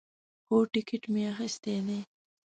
هو، 0.49 0.57
ټیکټ 0.71 1.03
می 1.13 1.21
اخیستی 1.33 1.75
دی 1.87 1.99